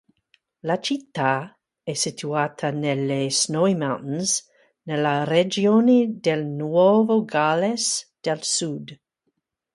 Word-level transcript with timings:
La 0.63 0.79
città 0.81 1.55
è 1.83 1.93
situata 1.93 2.71
nelle 2.71 3.29
Snowy 3.29 3.75
Mountains 3.75 4.49
nella 4.81 5.23
regione 5.25 6.17
del 6.19 6.43
Nuovo 6.47 7.23
Galles 7.23 8.11
del 8.19 8.39
Sud. 8.43 8.99